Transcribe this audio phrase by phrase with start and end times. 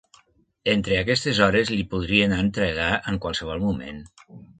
[0.71, 4.01] Entre aquestes hores li podrien entregar en qualsevol moment.